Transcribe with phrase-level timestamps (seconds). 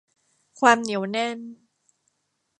[0.59, 1.39] ความเหนียวแน่น